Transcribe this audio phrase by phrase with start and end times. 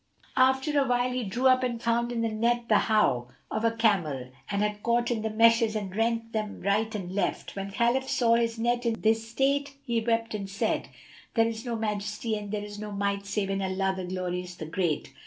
[0.35, 4.29] After awhile, he drew up and found in the net the hough[FN#267] of a camel,
[4.49, 7.55] that had caught in the meshes and rent them right and left.
[7.55, 10.89] When Khalif saw his net in this state, he wept and said,
[11.35, 14.65] "There is no Majesty and there is no Might save in Allah, the Glorious, the
[14.65, 15.13] Great!